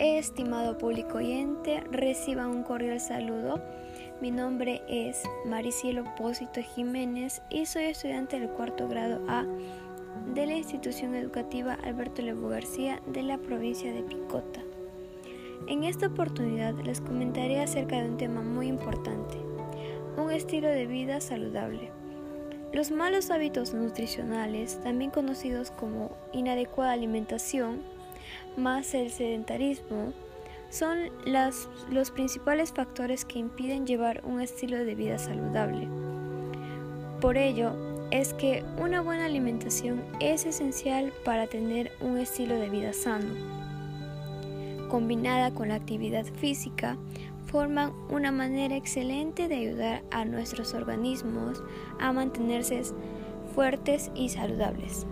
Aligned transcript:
Estimado 0.00 0.78
público 0.78 1.18
oyente, 1.18 1.84
reciba 1.90 2.48
un 2.48 2.62
cordial 2.62 2.98
saludo. 3.00 3.60
Mi 4.22 4.30
nombre 4.30 4.80
es 4.88 5.22
Maricielo 5.44 6.04
Pósito 6.16 6.62
Jiménez 6.62 7.42
y 7.50 7.66
soy 7.66 7.84
estudiante 7.84 8.40
del 8.40 8.48
cuarto 8.48 8.88
grado 8.88 9.20
A 9.28 9.44
de 10.34 10.46
la 10.46 10.56
institución 10.56 11.14
educativa 11.14 11.74
Alberto 11.84 12.22
Levo 12.22 12.48
García 12.48 13.02
de 13.08 13.22
la 13.22 13.36
provincia 13.36 13.92
de 13.92 14.02
Picota. 14.02 14.62
En 15.66 15.84
esta 15.84 16.06
oportunidad 16.06 16.72
les 16.76 17.02
comentaré 17.02 17.60
acerca 17.60 18.00
de 18.00 18.08
un 18.08 18.16
tema 18.16 18.40
muy 18.40 18.68
importante, 18.68 19.36
un 20.16 20.30
estilo 20.30 20.68
de 20.68 20.86
vida 20.86 21.20
saludable. 21.20 21.90
Los 22.72 22.90
malos 22.90 23.30
hábitos 23.30 23.74
nutricionales, 23.74 24.80
también 24.82 25.10
conocidos 25.10 25.70
como 25.70 26.16
inadecuada 26.32 26.92
alimentación, 26.92 27.99
más 28.56 28.94
el 28.94 29.10
sedentarismo, 29.10 30.12
son 30.70 31.10
los 31.90 32.10
principales 32.12 32.72
factores 32.72 33.24
que 33.24 33.38
impiden 33.38 33.86
llevar 33.86 34.22
un 34.24 34.40
estilo 34.40 34.76
de 34.78 34.94
vida 34.94 35.18
saludable. 35.18 35.88
Por 37.20 37.36
ello, 37.36 37.72
es 38.10 38.34
que 38.34 38.64
una 38.78 39.02
buena 39.02 39.26
alimentación 39.26 40.02
es 40.20 40.46
esencial 40.46 41.12
para 41.24 41.46
tener 41.46 41.92
un 42.00 42.18
estilo 42.18 42.54
de 42.54 42.70
vida 42.70 42.92
sano. 42.92 43.34
Combinada 44.88 45.52
con 45.52 45.68
la 45.68 45.76
actividad 45.76 46.24
física, 46.24 46.96
forman 47.46 47.92
una 48.08 48.32
manera 48.32 48.76
excelente 48.76 49.48
de 49.48 49.56
ayudar 49.56 50.02
a 50.10 50.24
nuestros 50.24 50.72
organismos 50.74 51.62
a 51.98 52.12
mantenerse 52.12 52.82
fuertes 53.54 54.10
y 54.14 54.28
saludables. 54.28 55.06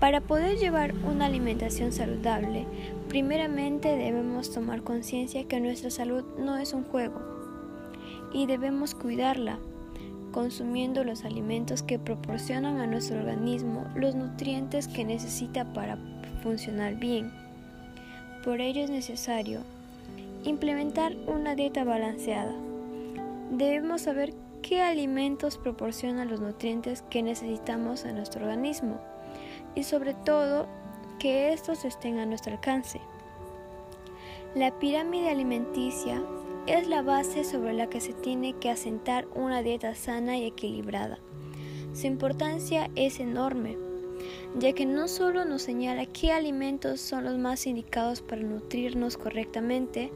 Para 0.00 0.20
poder 0.20 0.58
llevar 0.58 0.94
una 1.04 1.26
alimentación 1.26 1.90
saludable, 1.90 2.66
primeramente 3.08 3.96
debemos 3.96 4.52
tomar 4.52 4.82
conciencia 4.82 5.42
que 5.48 5.58
nuestra 5.58 5.90
salud 5.90 6.22
no 6.38 6.56
es 6.56 6.72
un 6.72 6.84
juego 6.84 7.20
y 8.32 8.46
debemos 8.46 8.94
cuidarla, 8.94 9.58
consumiendo 10.30 11.02
los 11.02 11.24
alimentos 11.24 11.82
que 11.82 11.98
proporcionan 11.98 12.78
a 12.78 12.86
nuestro 12.86 13.18
organismo 13.18 13.86
los 13.96 14.14
nutrientes 14.14 14.86
que 14.86 15.04
necesita 15.04 15.64
para 15.72 15.98
funcionar 16.44 16.94
bien. 16.94 17.32
Por 18.44 18.60
ello 18.60 18.84
es 18.84 18.90
necesario 18.90 19.62
implementar 20.44 21.16
una 21.26 21.56
dieta 21.56 21.82
balanceada. 21.82 22.54
Debemos 23.50 24.02
saber 24.02 24.32
qué 24.62 24.80
alimentos 24.80 25.58
proporcionan 25.58 26.28
los 26.28 26.40
nutrientes 26.40 27.02
que 27.10 27.24
necesitamos 27.24 28.04
a 28.04 28.12
nuestro 28.12 28.44
organismo 28.46 29.00
y 29.74 29.84
sobre 29.84 30.14
todo 30.14 30.66
que 31.18 31.52
estos 31.52 31.84
estén 31.84 32.18
a 32.18 32.26
nuestro 32.26 32.52
alcance. 32.52 33.00
La 34.54 34.78
pirámide 34.78 35.30
alimenticia 35.30 36.22
es 36.66 36.86
la 36.86 37.02
base 37.02 37.44
sobre 37.44 37.72
la 37.72 37.88
que 37.88 38.00
se 38.00 38.12
tiene 38.12 38.54
que 38.54 38.70
asentar 38.70 39.26
una 39.34 39.62
dieta 39.62 39.94
sana 39.94 40.36
y 40.36 40.44
equilibrada. 40.44 41.18
Su 41.94 42.06
importancia 42.06 42.90
es 42.94 43.20
enorme, 43.20 43.76
ya 44.58 44.72
que 44.72 44.86
no 44.86 45.08
solo 45.08 45.44
nos 45.44 45.62
señala 45.62 46.06
qué 46.06 46.32
alimentos 46.32 47.00
son 47.00 47.24
los 47.24 47.38
más 47.38 47.66
indicados 47.66 48.22
para 48.22 48.42
nutrirnos 48.42 49.16
correctamente, 49.16 50.12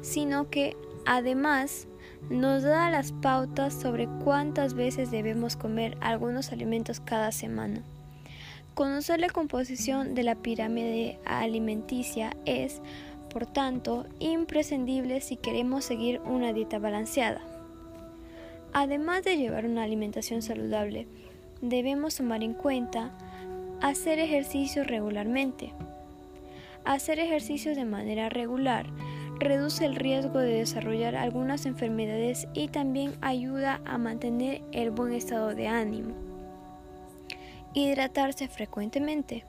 sino 0.00 0.48
que 0.50 0.76
además 1.04 1.88
nos 2.30 2.62
da 2.62 2.90
las 2.90 3.12
pautas 3.12 3.74
sobre 3.74 4.08
cuántas 4.24 4.74
veces 4.74 5.10
debemos 5.10 5.56
comer 5.56 5.96
algunos 6.00 6.52
alimentos 6.52 7.00
cada 7.00 7.32
semana. 7.32 7.82
Conocer 8.76 9.20
la 9.20 9.30
composición 9.30 10.14
de 10.14 10.22
la 10.22 10.34
pirámide 10.34 11.18
alimenticia 11.24 12.36
es, 12.44 12.82
por 13.30 13.46
tanto, 13.46 14.04
imprescindible 14.18 15.22
si 15.22 15.36
queremos 15.36 15.82
seguir 15.82 16.20
una 16.26 16.52
dieta 16.52 16.78
balanceada. 16.78 17.40
Además 18.74 19.24
de 19.24 19.38
llevar 19.38 19.64
una 19.64 19.82
alimentación 19.82 20.42
saludable, 20.42 21.06
debemos 21.62 22.16
tomar 22.16 22.42
en 22.42 22.52
cuenta 22.52 23.12
hacer 23.80 24.18
ejercicio 24.18 24.84
regularmente. 24.84 25.72
Hacer 26.84 27.18
ejercicio 27.18 27.74
de 27.74 27.86
manera 27.86 28.28
regular 28.28 28.84
reduce 29.38 29.86
el 29.86 29.96
riesgo 29.96 30.38
de 30.38 30.52
desarrollar 30.52 31.16
algunas 31.16 31.64
enfermedades 31.64 32.46
y 32.52 32.68
también 32.68 33.14
ayuda 33.22 33.80
a 33.86 33.96
mantener 33.96 34.60
el 34.72 34.90
buen 34.90 35.14
estado 35.14 35.54
de 35.54 35.66
ánimo. 35.66 36.25
Hidratarse 37.78 38.48
frecuentemente. 38.48 39.44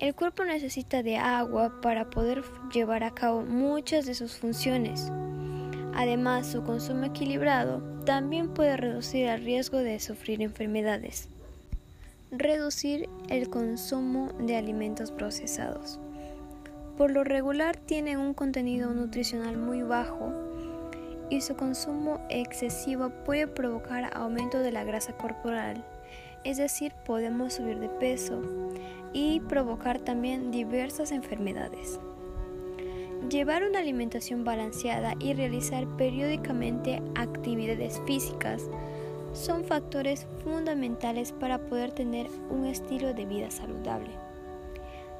El 0.00 0.16
cuerpo 0.16 0.42
necesita 0.42 1.04
de 1.04 1.18
agua 1.18 1.80
para 1.80 2.10
poder 2.10 2.42
llevar 2.72 3.04
a 3.04 3.14
cabo 3.14 3.42
muchas 3.42 4.06
de 4.06 4.14
sus 4.16 4.36
funciones. 4.36 5.12
Además, 5.94 6.48
su 6.48 6.64
consumo 6.64 7.04
equilibrado 7.04 7.78
también 8.04 8.52
puede 8.52 8.76
reducir 8.76 9.28
el 9.28 9.44
riesgo 9.44 9.78
de 9.78 10.00
sufrir 10.00 10.42
enfermedades. 10.42 11.28
Reducir 12.32 13.08
el 13.28 13.48
consumo 13.48 14.32
de 14.40 14.56
alimentos 14.56 15.12
procesados. 15.12 16.00
Por 16.98 17.12
lo 17.12 17.22
regular 17.22 17.76
tienen 17.76 18.18
un 18.18 18.34
contenido 18.34 18.92
nutricional 18.92 19.58
muy 19.58 19.82
bajo 19.82 20.32
y 21.30 21.40
su 21.40 21.54
consumo 21.54 22.18
excesivo 22.30 23.10
puede 23.24 23.46
provocar 23.46 24.10
aumento 24.12 24.58
de 24.58 24.72
la 24.72 24.82
grasa 24.82 25.12
corporal 25.12 25.84
es 26.44 26.58
decir, 26.58 26.94
podemos 27.04 27.54
subir 27.54 27.78
de 27.80 27.88
peso 27.88 28.40
y 29.12 29.40
provocar 29.40 29.98
también 29.98 30.50
diversas 30.50 31.10
enfermedades. 31.10 31.98
Llevar 33.30 33.64
una 33.64 33.80
alimentación 33.80 34.44
balanceada 34.44 35.14
y 35.18 35.32
realizar 35.32 35.86
periódicamente 35.96 37.02
actividades 37.14 38.00
físicas 38.06 38.68
son 39.32 39.64
factores 39.64 40.26
fundamentales 40.44 41.32
para 41.32 41.58
poder 41.58 41.92
tener 41.92 42.28
un 42.50 42.66
estilo 42.66 43.14
de 43.14 43.24
vida 43.24 43.50
saludable, 43.50 44.10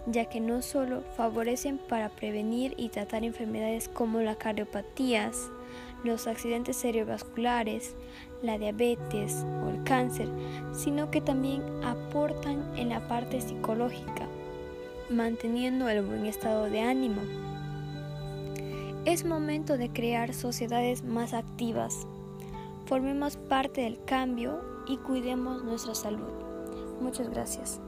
ya 0.07 0.27
que 0.27 0.41
no 0.41 0.63
solo 0.63 1.03
favorecen 1.17 1.79
para 1.79 2.09
prevenir 2.09 2.75
y 2.77 2.89
tratar 2.89 3.25
enfermedades 3.25 3.89
como 3.89 4.21
las 4.21 4.37
cardiopatías, 4.37 5.51
los 6.05 6.27
accidentes 6.27 6.77
cerebrovasculares, 6.77 7.95
la 8.43 8.59
diabetes 8.59 9.45
o 9.65 9.71
el 9.71 9.83
cáncer, 9.85 10.29
sino 10.73 11.11
que 11.11 11.21
también 11.21 11.63
aportan 11.83 12.63
en 12.77 12.91
la 12.91 13.09
parte 13.09 13.41
psicológica, 13.41 14.29
manteniendo 15.09 15.89
el 15.89 16.03
buen 16.03 16.27
estado 16.27 16.65
de 16.65 16.81
ánimo. 16.81 17.23
Es 19.07 19.25
momento 19.25 19.77
de 19.77 19.91
crear 19.91 20.35
sociedades 20.35 21.05
más 21.05 21.35
activas. 21.35 22.07
Formemos 22.87 23.37
parte 23.37 23.83
del 23.83 24.03
cambio 24.05 24.61
y 24.87 24.99
cuidemos 24.99 25.65
nuestra 25.65 25.95
salud. 25.95 26.33
Muchas 27.01 27.29
gracias. 27.31 27.81